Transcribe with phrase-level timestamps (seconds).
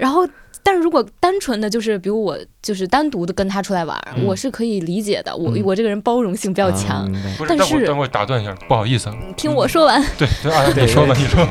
[0.00, 0.26] 然后，
[0.62, 5.36] 但是如果单纯的就是，比如我就是单独的跟他出来玩，嗯我是可以理解的。
[5.36, 7.06] 我嗯我这个人包容性比较强。
[7.46, 11.46] 但是但我我打断一下，不好意思啊，听我说完， 对对啊，对你说吧，你说。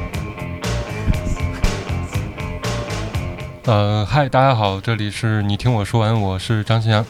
[3.66, 7.06] 呃，嗨，大家好，这里是你听我说完，我是张新阳。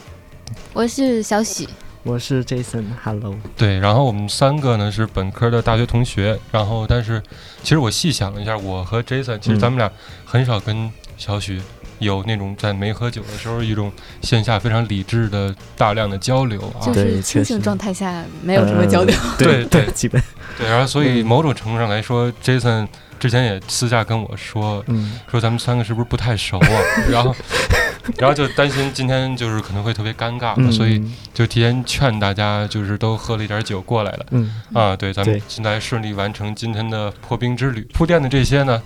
[0.74, 1.66] 我是小喜，
[2.02, 3.34] 我是 Jason，Hello。
[3.56, 7.22] 对，然后我们三个呢是本科的大学同学，然后但是
[7.62, 9.90] 其实我细想了一下，我和 Jason 其实咱们俩
[10.26, 10.90] 很少跟
[11.20, 11.60] 小许
[11.98, 13.92] 有那种在没喝酒的时候一种
[14.22, 16.80] 线下非常理智的大量的交流啊。
[16.86, 19.14] 就是清醒状态下没有什么交流。
[19.38, 20.20] 对对对，基本
[20.58, 22.88] 对，然后所以某种程度上来说，Jason
[23.18, 26.66] 之前也私下跟我说，嗯说咱们三个是不是不太熟啊？
[27.10, 27.36] 然后，
[28.16, 34.96] 然后就担心今天就是可能会特别尴尬，嗯，所以就提前劝大家，就是都喝了一点酒过来了嗯啊。
[34.96, 37.86] 对，咱们对现在顺利完成今天的破冰之旅。
[37.92, 38.80] 铺垫的这些呢，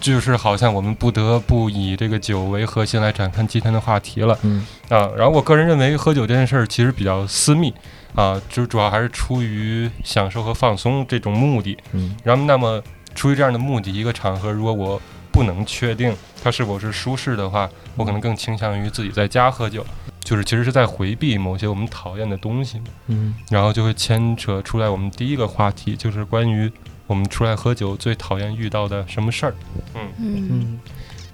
[0.00, 5.10] 就是好像我们不得不以这个酒为核心来展开今天的话题了嗯啊。
[5.16, 7.72] 然后我个人认为，喝酒这件事儿其实比较私密
[8.14, 11.76] 啊，就主要还是出于享受和放松这种目的。
[11.92, 12.82] 嗯然后，那么
[13.14, 15.00] 出于这样的目的，一个场合如果我
[15.32, 19.84] 不能确定它是否是舒适的话，我可能更倾向于自己在家喝酒，
[20.20, 26.70] 就是其实是在回避某些我们讨厌的东西，嗯然后就会牵扯出来我们第一个话题，就是关于
[27.08, 29.54] 我们出来喝酒最讨厌遇到的什么事儿。
[29.94, 30.48] 嗯，嗯。
[30.50, 30.80] 嗯。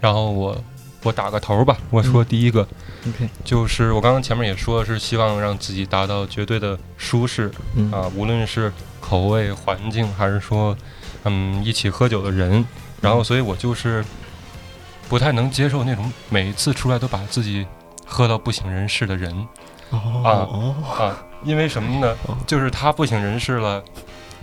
[0.01, 0.57] 然后我
[1.03, 2.67] 我打个头吧，我说第一个。
[3.07, 7.93] ，OK，就是我刚刚前面也说，是希望让自己达到绝对的舒适嗯。
[7.93, 10.75] 啊，无论是口味、环境，还是说，
[11.25, 12.65] 嗯，一起喝酒的人，
[13.03, 14.03] 然后，所以我就是
[15.09, 17.67] 不太能接受那种每一次出来都把自己
[18.07, 19.35] 喝到不省人事的人。
[19.91, 20.01] 哦。
[20.25, 22.17] 哦啊，因为什么呢？
[22.27, 22.37] 哦？
[22.47, 23.83] 就是他不省人事了，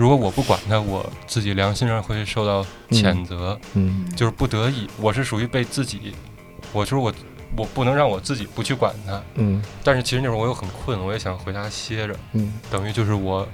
[0.02, 4.10] 如果我不管他，我自己良心上会受到谴责，嗯。
[4.16, 6.16] 就是不得已，我是属于被自己，
[6.74, 7.14] 我说我
[7.56, 9.62] 我不能让我自己不去管他，嗯。
[9.84, 12.52] 但是其实那会儿我又很困，我也想回家歇着，嗯。
[12.72, 13.48] 等于就是我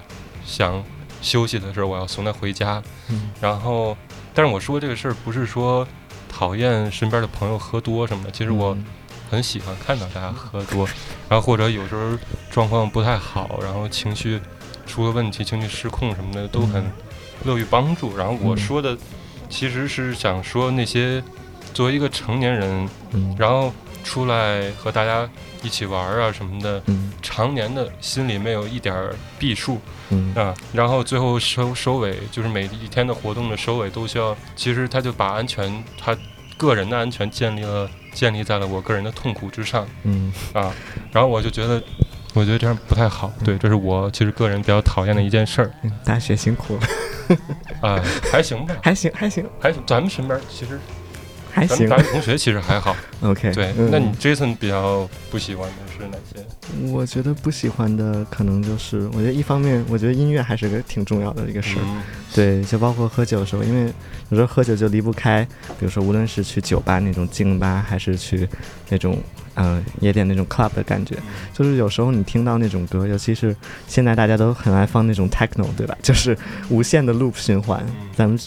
[0.45, 0.81] 想
[1.21, 2.81] 休息的时候，我要送他回家。
[3.09, 3.29] 嗯。
[3.41, 3.97] 然后，
[4.33, 5.85] 但是我说这个事儿不是说
[6.29, 8.85] 讨厌身边的朋友喝多什么的，其实我嗯
[9.29, 10.87] 很喜欢看到大家喝多，
[11.29, 12.17] 然后或者有时候
[12.51, 14.39] 状况不太好，然后情绪
[14.85, 16.91] 出了问题，情绪失控什么的，都很嗯
[17.45, 18.17] 乐于帮助。
[18.17, 18.97] 然后我嗯说的
[19.49, 21.23] 其实是想说那些
[21.73, 23.73] 作为一个成年人，嗯然后
[24.03, 25.29] 出来和大家
[25.61, 26.81] 一起玩啊什么的。
[26.87, 36.15] 嗯常年的心里没有一点儿避数嗯啊，然后最后收收尾，就是每一天的活动的收尾都需要，其实他就把安全，他
[36.55, 40.33] 个人的安全建立了，建立在了我个人的痛苦之上嗯。
[40.53, 40.73] 啊，
[41.11, 41.79] 然后我就觉得，
[42.33, 47.37] 我觉得这样不太好，对，这是我其实个人比较讨厌的一件事儿嗯，大学辛苦了，
[47.87, 48.01] 啊，
[48.31, 49.47] 还行吧，还行还行。
[49.59, 50.79] 还行，咱们身边其实
[51.51, 56.45] 还行咱们大学同学其实还好，，OK，对，嗯那你 Jason 比较不喜欢的是哪些？
[56.91, 61.81] 我觉得不喜欢的可能就是，我觉得一方面，我觉得音乐还是个挺重要的一个事儿。
[61.85, 62.01] 嗯
[62.33, 63.91] 对，就包括喝酒的时候，因为
[64.29, 65.43] 有时候喝酒就离不开，
[65.79, 68.47] 比如说无论是去酒吧那种静吧，还是去
[68.89, 69.17] 那种
[69.55, 71.15] 呃夜店那种 club 的感觉，
[71.53, 73.55] 就是有时候你听到那种歌，尤其是
[73.87, 75.97] 现在大家都很爱放那种 techno，对吧？
[76.03, 76.37] 就是
[76.69, 78.37] 无限的 loop 循环，嗯咱们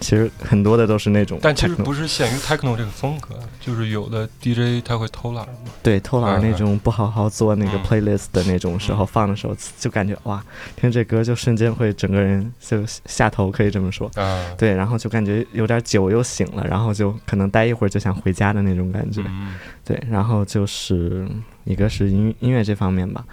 [0.00, 5.54] 其实很多的都是那种但其实不是限于 techno 这个风格，就是有的 DJ 他会偷懒嘛。
[5.82, 10.44] 对偷懒那种不好好做那个嗯 playlist 的那种时候嗯放的时候，就感觉哇，
[10.76, 14.10] 听这歌就瞬间会整个人就下头，可以这么说。
[14.16, 19.22] 啊，对，然后就感觉有点酒又醒了，然后就可能待一会儿就想回家的那种感觉。
[19.26, 19.54] 嗯
[19.84, 21.26] 对，然后就是
[21.64, 23.24] 一个是音音乐这方面吧，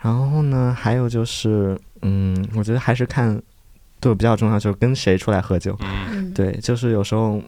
[0.00, 3.40] 然后呢，还有就是，嗯，我觉得还是看
[3.98, 5.76] 对我比较重要，就是跟谁出来喝酒。
[5.80, 7.40] 嗯嗯，对，就是有时候，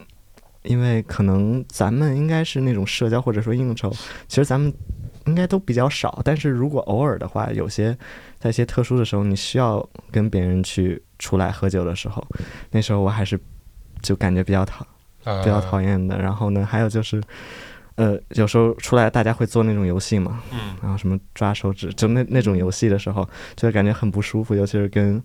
[0.63, 3.89] 因为可能咱们应该是那种社交或者说应酬，
[4.27, 4.73] 其实咱们
[5.25, 6.21] 应该都比较少。
[6.23, 7.97] 但是如果偶尔的话，有些
[8.39, 12.25] 在一些特殊的时候，你需要跟别人去出来喝酒的时候，
[12.71, 13.39] 那时候我还是
[14.01, 14.85] 就感觉比较讨
[15.23, 16.19] 啊，比较讨厌的。
[16.19, 17.21] 然后呢，还有就是，
[17.95, 25.21] 呃，有时候出来大家会做那种游戏嘛，嗯然后什么抓手指，就那那种游戏的时候，就会感觉很不舒服，尤其是跟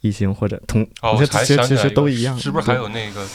[0.00, 3.26] 异性或者同，哦，其实其想起来有实都一样，是不是还有那个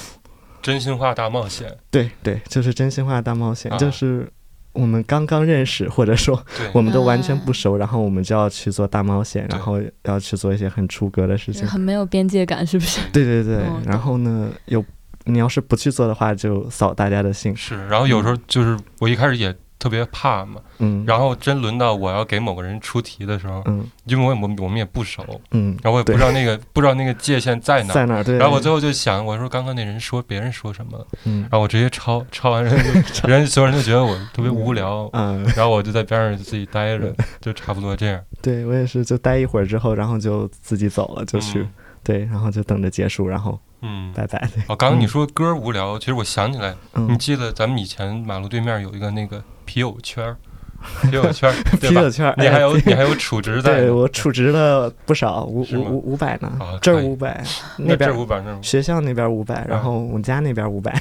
[0.65, 1.71] 真心话大冒险？
[1.91, 4.27] 对对，就是真心话大冒险，啊就是
[4.73, 11.67] 我们刚刚认识，或者说，我们都完全不熟，然后我们就要去做大冒险，然后要去做一些很出格的事情。
[11.67, 12.99] 很没有边界感，是不是？
[13.13, 14.83] 对对对，哦然后呢，有
[15.25, 17.55] 你要是不去做的话，就扫大家的兴。
[17.55, 17.87] 是。
[17.87, 20.59] 然后有时候就是我一开始也特别怕嘛。
[20.79, 23.87] 嗯，然后真轮到我要给某个人出题的时候，嗯。
[24.05, 27.93] 因为我我们我们也不熟，嗯，然后我也不知道那个 不知道那个界限在哪儿。
[27.93, 28.23] 在哪？
[28.23, 31.41] 对，然后我最后就想，我说刚刚那人说别人说什么，嗯。
[31.43, 38.19] 然后我直接抄，抄完人就人所有人就觉得我特别无聊，嗯，然后我就在边上自己待着，就差不多这样。
[38.41, 41.69] 对我也是，就待一会儿之后，然后就自己走了，就去、嗯。
[42.03, 44.37] 对，然后就等着结束，然后嗯，拜拜。
[44.67, 50.37] 哦，刚刚你说歌无聊，其实我想起来，你嗯，记得咱们以前马路对面有一个那个啤酒圈儿，
[51.03, 51.51] 啤酒圈
[51.81, 52.09] 啤酒？
[52.09, 53.81] 圈儿，你还有哎你还有储值在？
[53.81, 56.51] 对我储值了不少，五五五五百呢
[56.81, 57.43] 这儿五百，
[57.77, 59.83] 那边五百那学校那边五百，然啊。
[59.83, 60.91] 后我们家那边五百，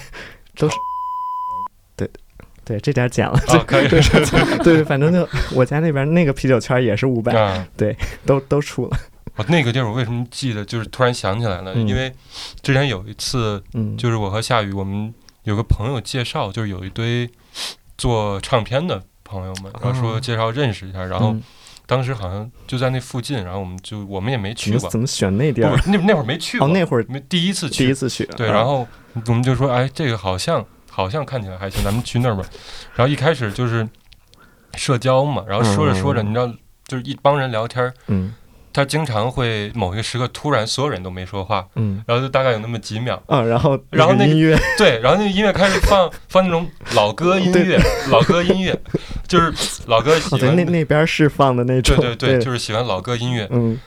[0.56, 0.76] 都是，
[1.96, 2.10] 对
[2.64, 3.88] 对，这点减了，啊，可以。
[3.88, 7.94] 对，反正就我家那边那个啤酒圈也是五百，对。
[8.24, 8.96] 都都出了，
[9.36, 10.64] 我，那个地儿我为什么记得？
[10.64, 11.86] 就是突然想起来了，嗯。
[11.86, 12.10] 因为
[12.62, 15.12] 之前有一次，嗯，就是我和夏雨，我们
[15.42, 17.28] 有个朋友介绍，就是有一堆
[17.98, 21.42] 做唱片的朋友们，然后说哦介绍认识一下，然后嗯。
[21.86, 25.78] 当时好像就在那附近，然后我们就我们也没去过，怎么选那地儿？
[25.84, 27.84] 那那会儿没去过，哦，那会儿没第一次去。
[27.84, 28.88] 第一，次去，对，啊然后
[29.26, 32.42] 我们就说，哎，这个好像好像看起来还行，咱们去那儿吧。
[32.94, 33.86] 然后一开始就是
[34.76, 36.50] 社交嘛，然后说着说着，嗯你知道，
[36.86, 38.34] 就是一帮人聊天儿，嗯
[38.74, 42.04] 他经常会某一个时刻突然所有人都没说话，嗯。
[42.06, 47.78] 然后就大概有那么几秒，啊，然后然后那音乐， 对，然后那个音乐开始放 放那种老歌音乐，
[48.10, 48.76] 老歌音乐，
[49.28, 49.54] 就是
[49.86, 52.44] 老歌喜欢那那边是放的那种，对对对，对。
[52.44, 53.48] 就是喜欢老歌音乐。
[53.52, 53.78] 嗯。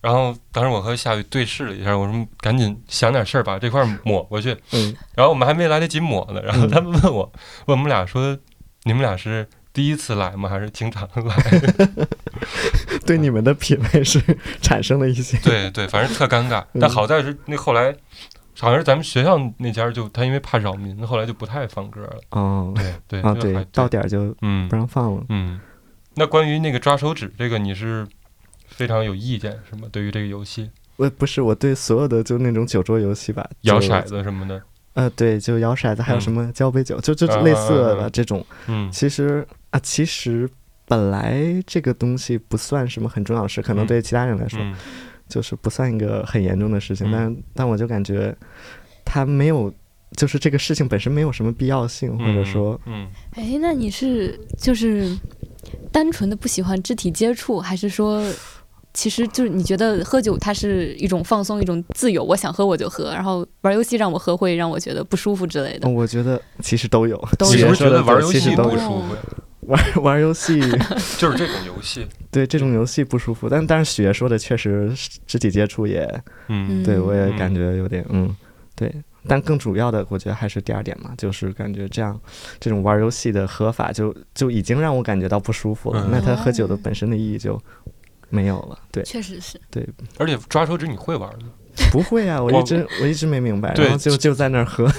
[0.00, 4.56] 然后当时我和夏雨对视了一下，我说赶紧想点事儿把这块抹过去。
[4.72, 4.94] 嗯。
[5.14, 7.32] 然后我们还没来得及抹呢，然后嗯他们问我，
[7.66, 8.38] 问我们俩说，
[8.84, 10.48] 你们俩是第一次来吗？
[10.48, 11.34] 还是经常来？
[13.06, 14.20] 对你们的品味是
[14.60, 16.62] 产生了一些，对对，反正特尴尬。
[16.72, 17.94] 嗯但好在是那后来，
[18.58, 22.20] 好像是咱们学校那家就他因为怕扰民，后来就不太放歌了。
[22.30, 25.24] 哦对对啊，对，到点儿就嗯不让放了。
[25.28, 25.60] 嗯。
[26.14, 28.06] 那关于那个抓手指这个，你是
[28.66, 29.88] 非常有意见是吗？
[29.90, 34.62] 对于这个游戏，我不是我对所有的就那种酒桌游戏吧，摇骰，子什么的，
[34.92, 38.44] 呃，对，就摇骰子，还有嗯什么交杯酒，就就啊类似的这种。
[38.66, 40.46] 嗯其实啊，其实
[40.92, 44.74] 本来这个东西不算什么很重要的事，可能嗯对其他人来说嗯
[45.26, 48.36] 就是不算一个很严重的事情，嗯但但我就感觉
[49.02, 49.72] 他没有，
[50.18, 55.18] 就是这个事情本身没有什么必要性，或者说，嗯，哎，那你是就是
[55.90, 58.22] 单纯的不喜欢肢体接触，还是说，
[58.92, 65.94] 其实就是你觉得喝酒它是一种放松，一种自由，我想喝我就喝，然后玩游戏让我喝会让我觉得不舒服之类的嗯。
[65.94, 67.16] 我觉得其实都有。
[67.38, 69.22] 都有你是不是觉得玩游戏不舒服呀？
[69.68, 70.60] 玩玩游戏，
[71.18, 74.92] 就是这种游戏， 对这种游戏不舒服，但但是雪说的确实
[75.26, 76.08] 肢体接触也
[76.48, 78.34] 嗯对我也嗯感觉有点嗯，
[78.74, 78.92] 对。
[79.28, 82.20] 但更主要的，我觉得还是第二点嘛，就是感觉这样
[82.58, 86.02] 这种玩游戏的合法就就已经让我感觉到不舒服了。
[86.06, 87.56] 嗯那他喝酒的本身的意义就
[88.30, 88.76] 没有了。
[88.90, 89.88] 对，确实是，对
[90.18, 91.50] 而且抓手指你会玩吗？
[91.92, 94.90] 不会啊，我我一直我一直没明白，对然后就就在那儿喝，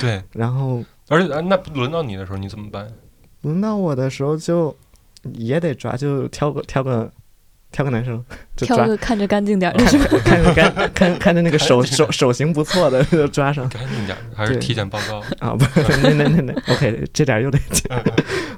[0.00, 2.86] 对，然后而且啊那轮到你的时候你怎么办？
[3.42, 4.74] 轮到我的时候就
[5.34, 7.10] 也得抓，就挑个挑个
[7.72, 8.24] 挑个男生
[8.56, 9.84] 就抓，挑个看着干净点儿的？
[10.20, 15.18] 看着干看看着那个手手手型不错的就抓上干净点儿，还是体检报告？
[15.38, 15.64] 啊，不，
[16.02, 18.02] 那那那那 OK，这点儿又得讲。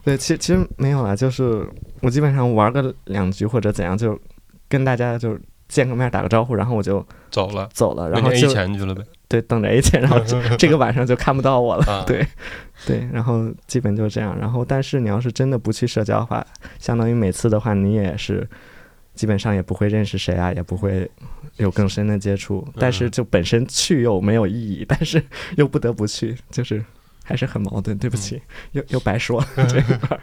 [0.05, 1.67] 对，其实其实没有啦，就是
[2.01, 4.19] 我基本上玩个两局或者怎样，就
[4.69, 5.39] 跟大家就
[5.69, 9.03] 见个面打个招呼，然后我就走了，走了，然后就钱去了呗。
[9.29, 11.85] 对等着 A 钱，然后这 这个晚上就看不到我了。
[11.85, 12.27] 啊，对
[12.87, 14.37] 对，然后基本就这样。
[14.39, 16.45] 然后，但是你要是真的不去社交的话，
[16.79, 18.49] 相当于每次的话，你也是
[19.15, 21.11] 基本上也不会认识谁啊，也不会
[21.59, 22.67] 有更深的接触。
[22.79, 25.23] 但是嗯就本身去又没有意义，但是
[25.57, 26.83] 又不得不去，就是
[27.23, 27.99] 还是很矛盾。
[27.99, 28.41] 对不起，
[28.73, 30.21] 又又白说了这一块儿。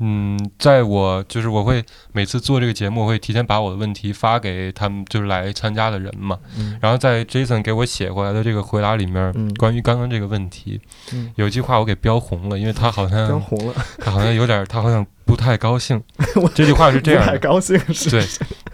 [0.00, 6.38] 嗯，在我就是我会每次做这个节目，我会提前把我的问题发给他们，就是来参加的人嘛。
[6.56, 10.80] 嗯然后在 Jason 给我写过来的这个回答里面，嗯关于刚刚这个问题，
[11.12, 16.02] 嗯，有一句话我给标红了，因为他好标像红了，他好像有点，他好像不太高兴。
[16.54, 18.10] 这句话是这样的，不太高兴是？
[18.10, 18.24] 对，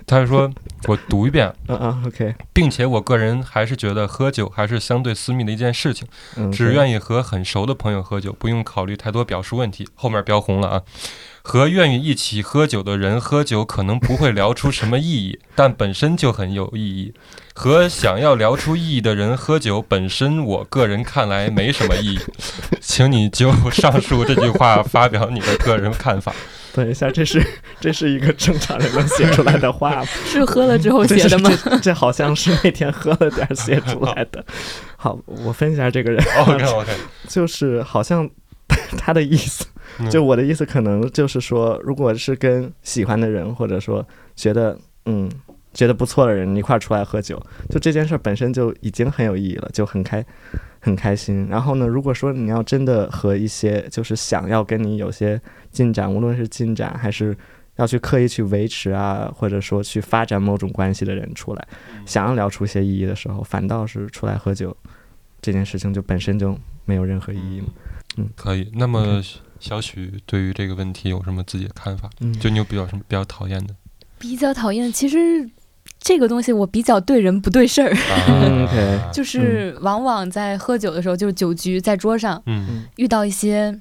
[0.07, 0.51] 他是说，
[0.87, 6.07] 我读一遍，嗯嗯，OK，并且我个人还是觉得喝酒还是相对私密的一件事情，
[6.37, 9.89] 嗯，只愿意和很熟的朋友喝酒，不用考虑太多表述问题。
[9.95, 10.83] 后面标红了啊。
[11.47, 17.13] 和愿意一起喝酒的人喝酒，可能不会聊出什么意义， 但本身就很有意义。
[17.55, 22.19] 和想要聊出意义的人喝酒，本身我个人看来没什么意义。
[22.81, 26.35] 请你就上述这句话发表你的个人看法。
[26.75, 27.41] 等一下，这是
[27.81, 30.05] 这是一个正常人能写出来的话吗？
[30.27, 31.51] 是喝了之后写的吗？
[31.65, 34.45] 这这好像是那天喝了点儿写出来的。
[34.97, 36.93] 好，我分析一下这个人，OK OK，
[37.29, 38.29] 就是好像
[38.99, 39.65] 他的意思
[40.01, 44.05] 嗯 就我的意思，可能就是说，如果是跟喜欢的人，或者说
[44.35, 44.77] 觉得
[45.07, 45.31] 嗯
[45.73, 47.41] 觉得不错的人一块儿出来喝酒，
[47.71, 50.25] 就这件事儿本身就已经很有意义了，就很开
[50.81, 51.47] 很开心。
[51.51, 55.41] 然后呢，如果说你要真的和一些就是想要跟你有些
[55.75, 57.37] 进展，无论是进展还是
[57.77, 61.69] 要去刻意去维持啊，或者说去发展某种关系的人出来，
[62.07, 64.75] 想要聊出一些意义的时候，反倒是出来喝酒
[65.43, 67.67] 这件事情就本身就没有任何意义嘛。
[68.37, 68.71] 可以。
[68.75, 69.21] 那么
[69.59, 72.09] 小许对于这个问题有什么自己的看法？
[72.21, 73.75] 嗯，就你有比较什么比较讨厌的？
[74.19, 75.19] 比较讨厌，其实
[75.99, 77.93] 这个东西我比较对人不对事儿，
[78.29, 83.77] 嗯，OK 啊就是往往在喝酒的时候，就是酒局在桌上嗯遇到一些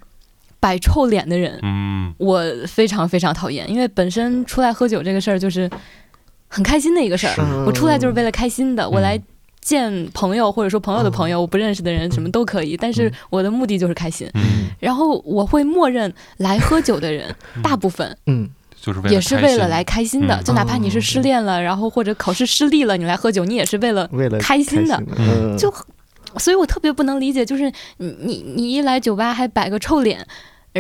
[0.63, 2.13] 摆臭脸的人，嗯。
[2.17, 5.70] 我非常非常讨厌，因为本身出来喝酒这个事儿就是
[6.48, 9.20] 很开心的一个事儿，嗯我出来就是为了开心的，我来
[9.60, 14.29] 见朋友或者说朋友的朋友，我不认识的人什么都可以，但是我的目的就是开心。
[14.36, 18.50] 嗯，然后我会默认来喝酒的人，大部分嗯。
[18.79, 20.43] 就是为了也是为了来开心的，嗯。
[20.43, 25.01] 就哪怕你是失恋了，然后或者考试失利了，你来喝酒，你也是为了为了开心的。
[25.17, 25.74] 嗯，就
[26.38, 30.25] 所以我特别不能理解，就是你你你一来酒吧还摆个臭脸，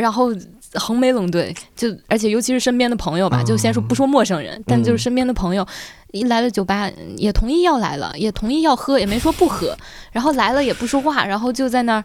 [0.01, 0.29] 然后
[0.73, 5.65] 横眉冷对，就而且尤其是身边的朋友吧，哦就先说不说陌生人，但嗯就是身边的朋友。
[6.11, 9.75] 一来了酒吧，也同意要来了，也同意要喝，也没说不喝，
[10.13, 12.03] 然后来了也不说话，然后就在那儿，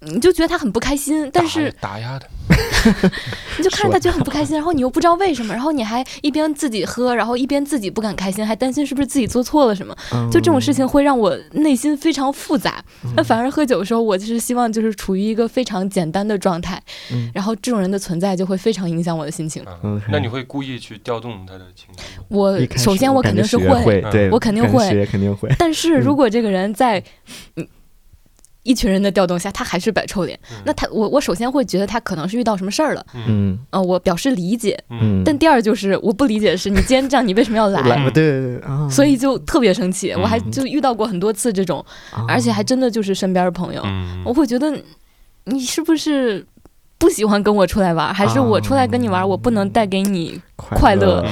[0.00, 2.28] 你就觉得他很不开心，但是打打压的，
[3.58, 12.82] 你就看着他觉得很不开心，然后你又不知道为什么，然后你还一边自己喝，然后一边自己不敢开心，还担心是不是自己做错了什么，嗯就这种事情会让我内心非常复杂。
[13.16, 16.82] 那反而喝酒的时候，我就是希望就是处于一个非常简单的状态，
[17.12, 19.64] 嗯然后这种人的存在就会非常影响我的心情。
[19.82, 22.20] 嗯那你会故意去调动他的情绪？
[22.28, 25.08] 我首先我肯定是会，对我肯定会
[25.58, 27.02] 但是嗯如果这个人在
[27.56, 27.66] 嗯
[28.64, 30.56] 一群人的调动下，他还是摆臭脸，嗯。
[30.66, 33.56] 那他我我首先会觉得他可能是遇到什么事儿了，嗯。
[33.70, 34.76] 呃，我表示理解。
[34.90, 37.80] 嗯，但第二就是我不理解的是，你今天这样，你为什么要来？
[37.82, 40.20] 来，对对对啊，所以就特别生气，嗯。
[40.22, 42.24] 我还就遇到过很多次这种，啊。
[42.28, 44.22] 而且还真的就是身边的朋友，嗯。
[44.24, 44.76] 我会觉得
[45.44, 46.44] 你是不是
[47.04, 51.22] 不喜欢跟我出来玩，还是我出来跟你玩，我不能带给你，快乐。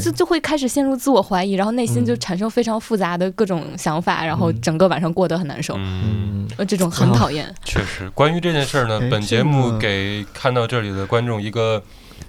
[0.00, 7.52] 就就会开始陷入自我怀疑，然后内心就嗯产生非常复杂的各种想法，然后嗯整个晚上过得很难受，嗯，这种很讨厌。
[7.64, 11.82] 确实，关于这件事儿呢哎，本节目给看到这里的观众一个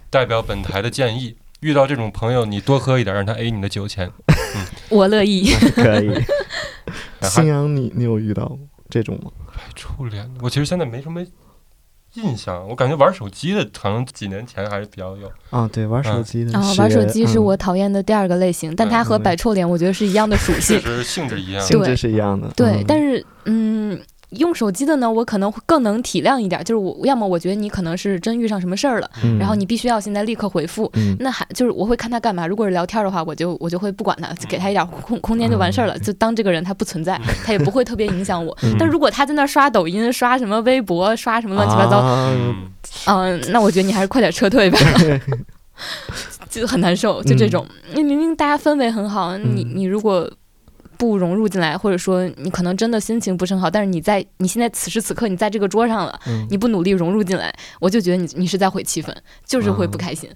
[0.09, 4.09] 代表本台的建议：遇到这种朋友，你多喝一点，让他 A 你的酒钱。
[4.89, 6.11] 我乐意， 可以。
[7.21, 8.57] 还新阳，你你有遇到
[8.89, 9.29] 这种吗？
[9.53, 11.23] 摆臭脸的，我其实现在没什么
[12.21, 15.31] 印象，我感觉玩手机的，可能几年前还是比较有。
[15.49, 20.79] 啊，对，玩手机的然后学，玩手机是嗯我讨厌的第二个类型，但它和嗯摆臭脸我觉得是一样的属性。
[20.79, 21.61] 确实性质一样。
[21.61, 23.99] 对性质是一样的，对嗯，但是嗯，
[24.31, 29.37] 用手机的呢，我可能会更能体谅一点，就是我要么我觉得你可能是真遇上什么事儿了，嗯。
[29.39, 30.91] 然后你必须要现在立刻回复。
[30.95, 31.15] 嗯。
[31.19, 32.45] 那还就是我会看他干嘛。
[32.45, 38.57] 如果是聊天的话，我就我就会不管他，就给他一点空空间就完事儿了，就当这个人他不存在，他也不会特别影响我。
[38.63, 38.75] 嗯。
[38.77, 42.31] 但如果他在那刷抖音、刷什么微博、刷什么乱七八糟，啊。
[42.33, 42.65] 嗯，
[43.07, 44.77] 嗯、那我觉得你还是快点撤退吧。
[46.49, 49.71] 就很难受，就这种，你明明大家氛围很好，你嗯。
[49.75, 50.29] 你如果
[50.97, 60.29] 不融入进来，或者说你可能真的心情不是很好，但是你在你现在此时此刻你在这个桌上了，嗯你不努力融入进来，我就觉得你你是在毁气氛，就是会不开心。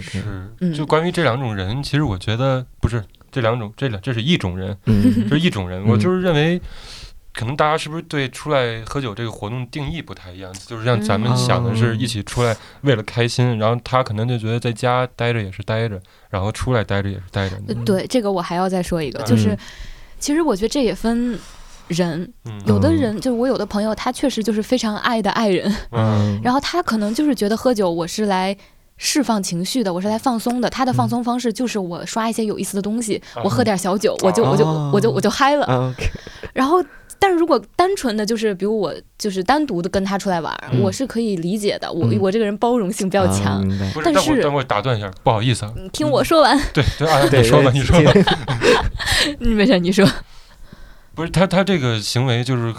[0.00, 0.22] 是。
[0.60, 5.82] 嗯就关于这两种人，其实我觉得不是这两种，这两这是一种人， 嗯这是一种人。
[5.84, 6.60] 嗯我就是认为，
[7.34, 10.52] 可能大家是不是对出来喝酒这个活动定义不太一样？
[10.66, 17.56] 就是像咱们嗯想的是一起出来为了开心，然后他可能就觉得在家待着也是待着，然后出来待着也是待着。
[17.68, 19.56] 呃对，这个我还要再说一个，嗯就是
[20.26, 21.38] 其实我觉得这也分
[21.86, 28.56] 人，嗯有的人就是我有的朋友，他确实就是非常爱的爱人，嗯然后他可能就是觉得喝酒我是来。
[28.98, 30.70] 释放情绪的，我是来放松的。
[30.70, 35.94] 他的放松方式就是我刷一些有意思的东西，啊我喝点小酒，我就我就哦我就我就嗨了。
[36.54, 36.82] 然后，
[37.18, 41.92] 但是如果单纯的就是，比如我就是单独的跟他出来玩，嗯我是可以理解的。
[41.92, 43.62] 我嗯我这个人包容性比较啊强。
[44.02, 45.72] 但是但我我打断一下，不好意思啊。
[45.76, 48.12] 你听我说完，对对啊，你说吧，你说吧。
[49.40, 50.06] 嗯，没事，你说。
[51.14, 52.74] 不是他他这个行为就是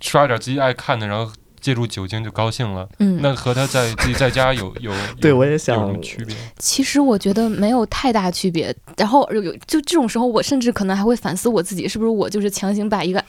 [0.00, 2.88] 刷点自己爱看的，然后借助酒精就高兴了。
[3.00, 6.36] 嗯，那和他在自己在家有有有 对我也有什想么区别？
[6.58, 8.72] 其实我觉得没有太大区别。
[8.96, 13.20] 然后有有就这种时候，我甚至可能还会反思我自己，是不是我就是强行把一个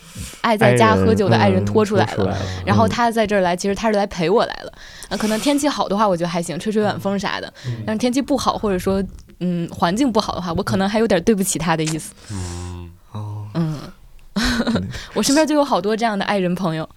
[0.42, 2.16] 爱在家喝酒的爱人嗯拖出来了。
[2.16, 4.72] 拖出来然后他在这儿来，其实他是来陪我来了。
[5.10, 7.51] 那可能天气好的话，我觉得还行，吹吹晚风啥的。
[7.88, 9.04] 但是天气不好，或者说
[9.39, 12.13] 嗯环境不好的话，我可能还有点对不起他的意思。
[12.32, 13.79] 嗯，哦，嗯，
[15.13, 16.88] 我身边就有好多这样的爱人朋友。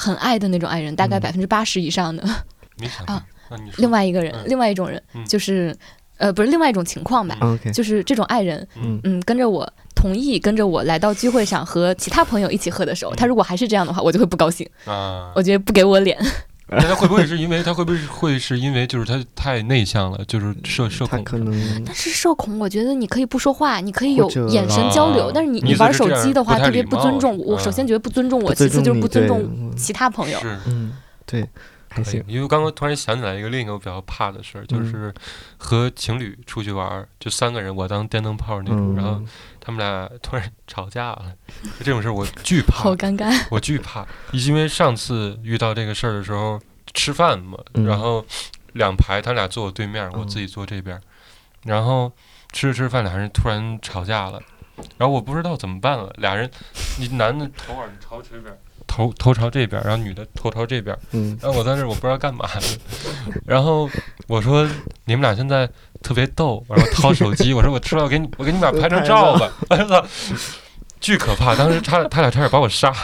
[0.00, 1.20] 很爱的那种爱人，大概嗯。
[1.20, 2.22] 百分之八十以上的。
[2.76, 3.24] 没想啊
[3.78, 4.44] 另外一个人，嗯。
[4.46, 5.24] 另外一种人嗯。
[5.26, 5.76] 就是，
[6.18, 7.36] 呃，不是另外一种情况吧，
[7.74, 9.00] 就是这种爱人，嗯。
[9.02, 15.32] 嗯，跟着我同意跟着我来到聚会上和其他朋友一起喝的时候，他如果还是这样的话，我就会不高兴，啊。
[15.34, 16.16] 我，觉得不给我脸。
[16.70, 21.24] 那他会不会是因为他会不会是会是因为就是他太内向了，就是社社恐？
[21.24, 27.58] 可能但是社恐，我觉得你可以不说话，你可以有眼神交流，啊但是你你玩手机的话，特别不尊重我。
[27.58, 30.38] 首先觉得不尊重我，其次就是不尊重嗯其他朋友。
[30.40, 30.58] 是。
[30.66, 30.92] 嗯，
[31.24, 31.48] 对，
[31.88, 35.14] 还行，因为刚刚突然想起来一个另一个我比较怕的事儿，就嗯是
[35.56, 39.26] 和情侣出去玩儿，就三个人，我当电灯泡那种，然后嗯，
[39.68, 41.30] 他们俩突然 吵架了，
[41.80, 46.58] 这种事儿我惧怕好，尴尬，我惧怕，因为上次遇到这个事儿的时候
[46.94, 48.24] 吃饭嘛，嗯然后
[48.72, 50.98] 两排他俩坐我对面，我自己坐这边，
[51.64, 52.10] 然后
[52.50, 54.40] 吃着吃着饭，俩人突然吵架了，
[54.96, 56.50] 然后我不知道怎么办了，俩人，
[56.98, 60.96] 你男的头耳朝这边，头头朝这边，然后女的头朝这边。
[61.12, 63.86] 嗯然后我在那我不知道干嘛呢， 然后
[64.28, 64.66] 我说
[65.04, 65.68] 你们俩现在
[66.02, 70.06] 特别逗，然后掏手机，我说我出来我给你我给你们俩拍张照吧，我操，
[71.00, 71.54] 巨可怕！
[71.54, 72.96] 当时他他俩差点把我杀了，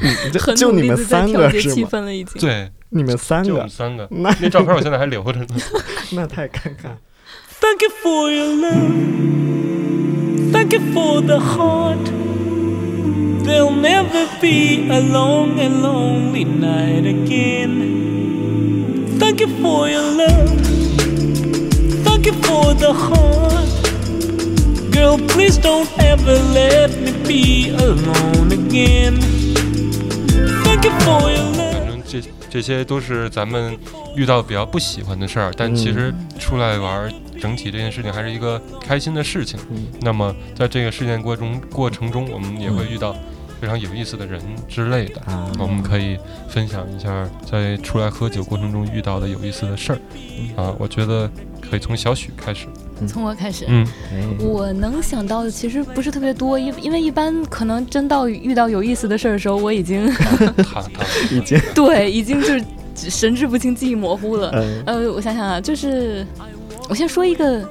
[0.00, 1.74] 你就你们三个是吗？
[1.74, 2.40] 气氛了，已经。
[2.40, 5.46] 对，你们三个就我们，三个，那那照片我现在还留着呢。
[6.12, 6.96] 那太尴尬。
[7.58, 8.92] Thank you for your love.
[10.52, 12.10] Thank you for the heart.
[13.44, 17.94] There'll never be a long and lonely night again.
[19.18, 20.85] Thank you for your love.
[22.78, 23.66] The heart.
[24.92, 29.18] Girl, please don't ever let me be alone again.
[30.62, 31.86] Thank you for your 反 love.
[31.88, 33.76] 正这这些都是咱们
[34.14, 39.58] 遇到比较不喜欢的事儿，但其实出来玩儿，整体这件事情还是一个开心的事情。
[39.70, 43.16] 嗯那么在这个事件过中过程中，我们也会遇到
[43.60, 45.20] 非常有意思的人之类的。
[45.22, 46.18] 啊，我们可以
[46.48, 49.98] 分享一下在出来喝酒过程中遇到的有意思的事儿
[50.56, 51.30] 啊，我觉得
[51.68, 52.66] 可以从小许开始。
[53.06, 54.24] 从我开始，嗯，哎。
[54.38, 60.10] 我能想到的其实不是特别多，因因为一般可能真到遇到有意思的事儿的时候，我已经
[61.30, 61.60] 已经。
[61.74, 64.50] 对已经就是神志不清、记忆模糊了。
[64.54, 64.82] 嗯。
[64.86, 66.26] 呃，我想想啊，就是
[66.88, 67.68] 我先说一个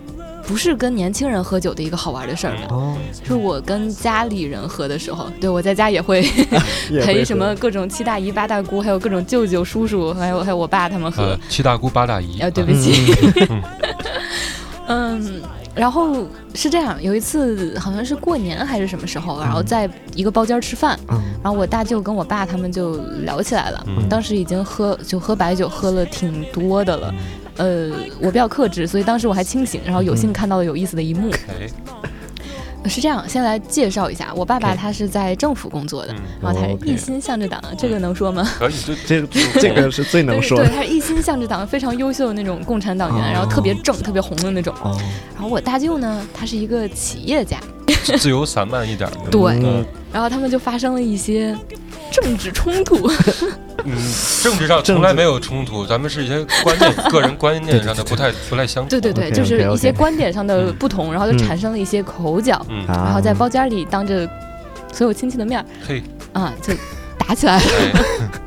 [0.48, 6.22] 不是跟年轻人喝酒的一个好玩的事儿吧，哦，是我跟家里人喝的时候，对我在家也会
[7.04, 11.24] 陪什么各种七大姨八大姑，还有各种舅舅叔叔，还有还有我爸他们喝。
[11.24, 11.40] 呃。
[11.50, 12.40] 七大姑八大姨。
[12.40, 13.14] 啊，对不啊起。
[13.50, 13.64] 嗯。
[14.88, 15.42] 嗯，
[15.74, 21.20] 然后是这样，有一次好像是过年还是什么时候，然后在一个包间儿吃饭，嗯。
[21.44, 23.84] 然后我大舅跟我爸他们就聊起来了。
[23.88, 24.08] 嗯。
[24.08, 27.12] 当时已经喝就喝白酒喝了挺多的了，
[27.58, 27.92] 呃，
[28.22, 31.32] 我比较克制，所以当时我还清醒，然后有幸嗯看到了有意思的一幕。
[31.48, 38.48] 哎，是这样，先来介绍一下，我爸爸他是在政府工作的，嗯，然后他是一心向着党，这个能说吗？
[38.60, 39.28] 可以，就这个
[39.60, 40.70] 这个是最能对对，说的。
[40.70, 44.72] 他是一心向着党，非常优秀的那种共产党员，然后特别正、特别红的那种。
[44.84, 44.96] 哦，
[45.34, 47.60] 然后我大舅呢，他是一个企业家，
[48.18, 49.32] 自由散漫一点的。
[49.32, 49.42] 对。
[49.64, 49.84] 嗯。
[50.14, 51.54] 然后他们就发生了一些
[52.12, 53.12] 政治冲突。
[53.84, 53.94] 嗯，
[54.42, 58.90] 政治上从来没有冲突，咱们是一些观念、个人观念上的不太不太相同。
[58.90, 64.28] 对对对就是一些观点上的不同，然后就嗯产生了一些口角，然后在包间里当着
[64.92, 66.02] 所有亲戚的面嘿，
[66.34, 66.74] 啊就
[67.18, 67.64] 打起来了。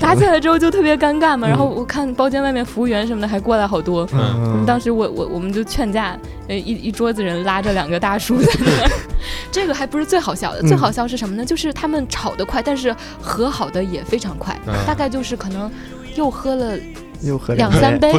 [0.00, 1.50] 哎，打起来之后就特别尴尬嘛，嗯。
[1.50, 4.08] 然后我看包间外面服务员什么的还过来好多。
[4.12, 6.16] 嗯，当时我我我们就劝架，
[6.48, 8.90] 呃一一桌子人拉着两个大叔在那儿，
[9.52, 10.68] 这个还不是最好笑的，嗯。
[10.68, 11.44] 最好笑是什么呢？
[11.44, 14.74] 就是他们吵得快，但是和好的也非常快，嗯。
[14.86, 15.70] 大概就是可能
[16.16, 16.76] 又喝了
[17.22, 18.12] 又喝两三杯。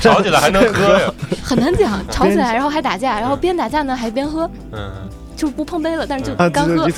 [0.00, 1.14] 吵起来还能喝呀？
[1.42, 4.90] 很难讲，吵起来然后还打架，然后边打架呢还边喝，嗯，
[5.36, 6.88] 就不碰杯了，但是就啊，干喝，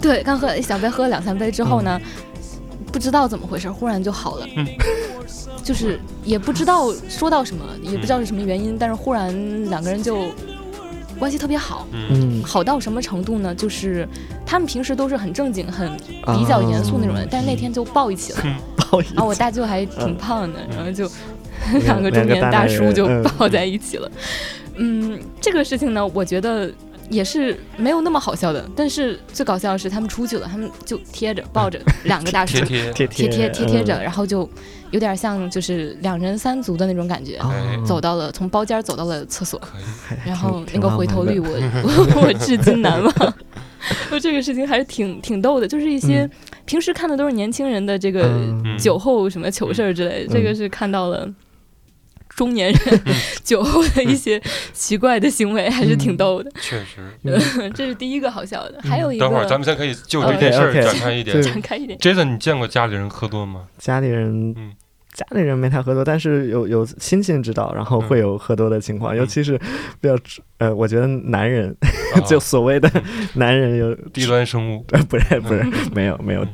[0.00, 2.00] 对，干喝一小杯，喝了两三杯之后呢，
[2.98, 4.46] 不知道怎么回事，忽然就好了。
[4.56, 4.66] 嗯。
[5.62, 9.30] 就是也不知道说到什么，也不知道是什么原因，但是忽然
[9.70, 10.24] 两个人就
[11.16, 11.86] 关系特别好，
[12.42, 13.54] 好到什么程度呢？
[13.54, 14.08] 就是
[14.44, 15.96] 他们平时都是很正经、很
[16.36, 18.38] 比较严肃那种人，啊但是那天就抱一起了。
[18.76, 21.08] 不好意思然后我大舅还挺胖的，然后就
[21.72, 23.06] 两两个中年大叔就
[23.38, 24.10] 抱在一起了。
[24.76, 26.72] 嗯，这个事情呢，我觉得
[27.10, 34.02] 也是没有那么好笑的，但是最搞笑的是他们出去了，他们就贴着抱着 两个大叔贴贴，贴贴贴着，嗯。
[34.02, 34.48] 然后就
[34.90, 37.36] 有点像就是两人三足的那种感觉。
[37.38, 37.52] 哦。
[37.86, 39.60] 走到了从包间走到了厕所，
[40.24, 41.48] 然后那个回头率我
[41.82, 43.14] 我我至今难忘。
[44.10, 46.30] 我这个事情还是挺挺逗的，就是一些嗯。
[46.66, 48.28] 平时看的都是年轻人的这个
[48.78, 50.34] 酒后什么糗事儿之类的，嗯。
[50.34, 51.26] 这个是看到了
[52.38, 53.00] 中年人
[53.42, 54.40] 酒后的一些
[54.72, 56.48] 奇怪的行为，还是挺逗的。
[56.60, 57.12] 确实。
[57.74, 61.42] 这是第一个好笑的，还有一个，等会儿咱们先可以就这件事展开一点对。
[61.42, 61.98] 展开一点。
[61.98, 63.64] Jason，你见过家里人喝多吗？
[63.76, 64.72] 家里人，嗯
[65.12, 69.58] 家里人没太喝多，但是有有亲戚知道，然后会有喝多的情况，尤其是
[70.00, 70.16] 比较
[70.58, 71.76] 呃，我觉得男人、
[72.14, 72.88] 啊 就所谓的
[73.34, 74.84] 男人有低端生物。
[74.92, 76.46] 呃，不是不是，没有没有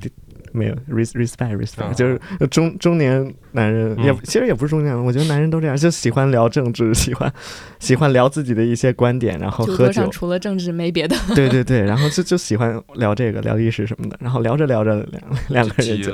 [0.54, 1.92] 没有 res respect respect，、啊。
[1.92, 2.18] 就是
[2.50, 4.04] 中中年男人、嗯。
[4.04, 7.30] 也其实也不是中年人，我觉得男人都这样，就喜欢聊政治， 喜欢
[7.78, 9.92] 喜欢聊自己的一些观点，然后喝酒。
[9.92, 11.16] 酒桌上，除了政治没别的。
[11.34, 16.12] 对对对，然后就就喜欢聊这个聊历史什么的，然后聊着聊着两两个人就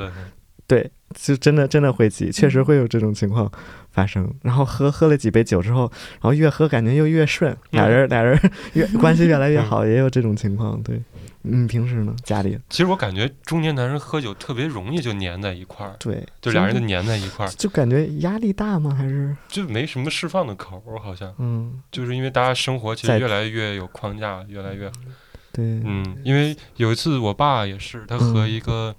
[0.67, 3.51] 对，就真的真的会急，确实会有这种情况
[3.91, 4.33] 发生。
[4.41, 8.39] 然后喝喝了几杯酒之后，然后越喝感觉又越顺，俩人 俩人
[8.73, 10.81] 越 关系越来越好，也有这种情况。
[10.81, 11.01] 对，
[11.43, 12.57] 嗯，平时呢家里。
[12.69, 18.95] 其实我感觉中年男人喝酒特别容易就粘在一块儿，对，就俩人就粘在一块儿，就感觉压力大吗？
[18.97, 19.35] 还是？
[19.49, 21.33] 就没什么释放的口儿，好像。
[21.39, 24.89] 嗯，就是因为大家生活其实越来越有框架，越来越
[25.51, 28.95] 对，嗯，因为有一次我爸也是，他和一个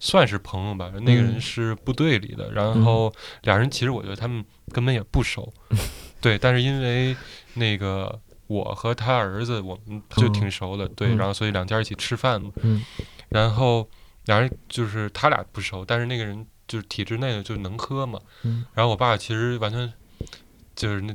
[0.00, 5.52] 算是朋友吧，那个人嗯是部队里的，然后俩人其实我觉得他们根本也不熟，
[6.20, 7.14] 对，但是因为
[7.54, 12.82] 那个我和他儿子我们就挺熟的，对，嗯然后所以两家一起吃饭嘛，嗯。
[13.28, 13.88] 然后
[14.24, 18.64] 俩人就是他俩不熟，但是那个人就是体制内的就能喝嘛，嗯。
[18.74, 19.92] 然后我爸其实完全
[20.74, 21.14] 就是那。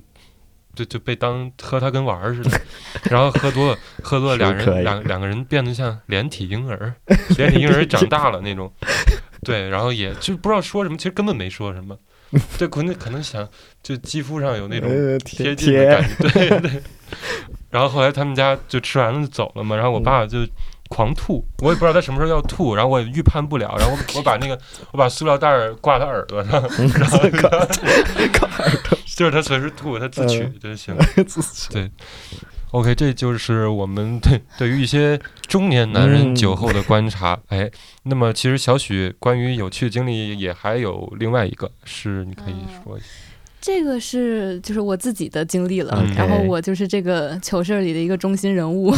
[0.76, 2.62] 就就被当喝他跟玩儿似的，
[3.10, 6.94] 然后喝多了， 喝多了，两是可以人两两个人变得像连体婴儿，
[7.38, 8.72] 连体婴儿长大了那种，
[9.44, 11.98] 对，然后也就不知道说什么，其实根本没说什么，
[12.58, 13.48] 对，可能可能想
[13.82, 16.84] 就肌肤上有那种贴近的感觉，对对。
[17.70, 20.40] 然后后来他们家就吃完了就走了嘛，然后我爸就
[20.96, 24.58] 狂吐，我也不知道他什么时候要吐，然后我也预判不了，然后我 我把那个
[24.94, 27.50] 我把塑料袋儿挂他耳朵上，然后挂
[28.64, 30.96] 耳朵就是他随时吐，他自取嗯就行。
[31.70, 31.92] 对
[32.72, 37.38] ，OK，这就是我们对对于一些中年男人嗯酒后的观察。
[37.50, 37.70] 哎，
[38.04, 43.08] 那么其实小许关于有趣经历也还有另外一个，是你可以说一下。
[43.66, 48.94] 这个是就是我自己的经历了然后我就是这个糗事儿里的一个中心人物，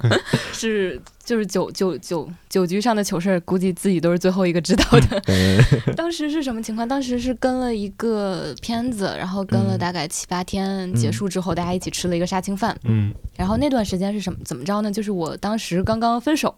[0.52, 5.22] 是就是酒酒酒酒局上的糗事儿，估计自己都是最后一个知道的。
[5.28, 5.58] 嗯
[5.96, 6.86] 当时是什么情况？
[6.86, 12.78] 当时是跟了一个片子，然后跟了嗯大概七八天，结束之后大家一起吃了一个杀青饭。
[12.84, 14.92] 嗯然后那段时间是什么怎么着呢？
[14.92, 16.54] 就是我当时刚刚分手，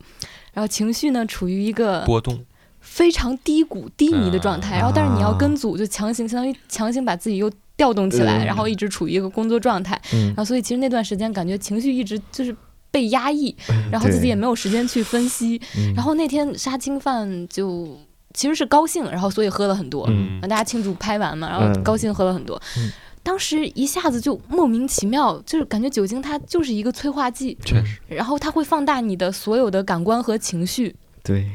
[0.52, 2.44] 然后情绪呢处于一个波动，
[2.92, 8.46] 非常低谷低迷的状态，啊然后但是你要跟组就强行相当于强行把自己又调动起来，嗯。
[8.46, 10.26] 然后一直处于一个工作状态，嗯。
[10.26, 12.54] 然后所以其实那段时间感觉情绪一直就是
[12.90, 13.56] 被压抑，
[13.90, 15.94] 然后自己也没有时间去分析，嗯。
[15.94, 17.96] 然后那天杀青饭就
[18.34, 20.38] 其实是高兴，然后所以喝了很多，嗯。
[20.42, 22.60] 让大家庆祝拍完嘛，然后嗯高兴喝了很多。
[22.76, 22.92] 嗯。
[23.22, 31.48] 当时一下子就莫名其妙，就是感觉酒精它就是一个催化剂，确实，然后它会放大你的所有的感官和情绪，对，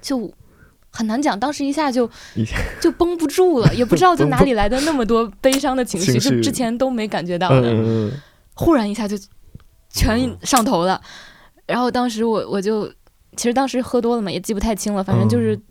[0.00, 0.32] 就
[0.90, 1.38] 很难讲。
[1.38, 2.08] 当时一下就
[2.80, 8.12] 就绷不住了， 也不知道就哪里来的那么多悲伤的情绪， 情绪就之前都没感觉到的，嗯嗯嗯
[8.54, 9.16] 忽然一下就
[9.92, 11.00] 全上头了。
[11.66, 12.86] 然后当时我我就
[13.36, 15.62] 其实当时喝多了嘛，也记不太清了，反正就是嗯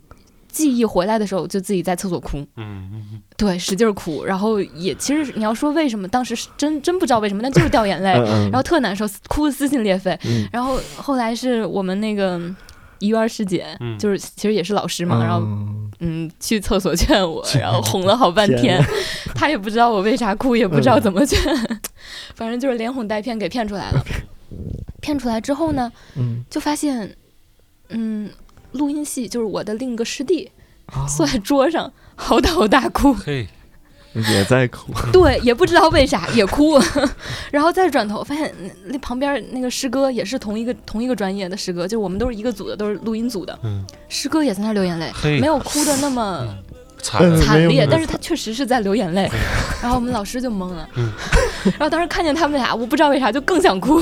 [0.50, 4.24] 记忆回来的时候，就自己在厕所哭，嗯嗯对，使劲儿哭。
[4.24, 8.10] 然后也其实你要说为什么，当时是真真不知道为什么，但就是掉眼泪，
[8.50, 10.18] 然后特难受，哭的撕心裂肺。
[10.24, 12.40] 嗯然后后来是我们那个
[13.00, 13.98] 怡园师姐，嗯。
[13.98, 18.80] 就是其实也是老师嘛，然后嗯嗯去厕所劝我，然后哄了好半天，
[19.34, 21.40] 她也不知道我为啥哭，也不知道怎么劝，
[22.36, 24.04] 反正就是连哄带骗给骗出来了。
[25.00, 25.40] 骗出来。
[25.40, 26.44] 之后呢，嗯。
[26.48, 27.14] 就发现，
[27.88, 28.30] 嗯，
[28.72, 30.50] 录音系就是我的另一个师弟
[30.86, 33.46] 啊坐在桌上嚎啕大哭，嘿，
[34.14, 36.80] 也在哭， 对，也不知道为啥 也哭，
[37.52, 46.46] 然后再转头发现嗯那旁边那个师哥也是同一个同一个专业的师哥，就是我们都是一个组的，都是录音组的，嗯，师哥也在那儿流眼泪，没有哭的那么
[47.00, 49.30] 惨嗯惨烈，但是他确实是在流眼泪，
[49.80, 51.12] 然后我们老师就懵了，嗯。
[51.64, 54.00] 然后当时看见他们俩，我不知道为啥就更想哭。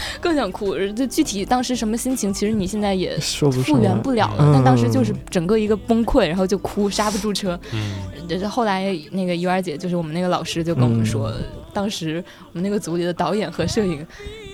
[0.20, 4.36] 更想哭，就具体当时什么心情，其实你现在也复原不了了。
[4.40, 7.58] 嗯但当时就是整个一个崩溃，然后就哭，刹不住车。
[7.72, 7.92] 嗯
[8.28, 11.32] 这是后来那个尤儿姐，就是我们那个老师，就跟我们说，
[11.72, 14.06] 当时我们那个组里的导演和摄影，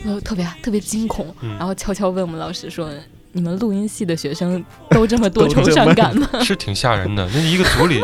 [0.04, 2.88] 都特别特别惊恐，嗯然后悄悄问我们老师说
[3.33, 7.28] ：“你们录音系的学生都这么 多愁善感吗 是挺吓人的。
[7.35, 8.00] 那一个组里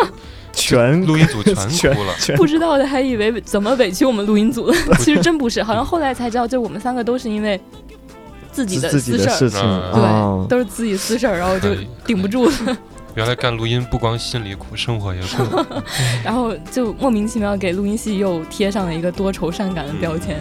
[0.70, 7.61] 全录音组全全哭了，全？”不知道的还以为怎么委屈我们录音组了， 其实真不是，好像后来才知道，就我们三个都是因为
[8.52, 11.68] 自己的私事儿，事情，嗯对，哦都是自己私事儿，然后就
[12.06, 12.52] 顶不住了。
[13.16, 15.64] 原来干录音不光心里苦，生活也苦。
[16.24, 20.38] 然后就莫名其妙给录音系又贴上了一个多愁善感的标签。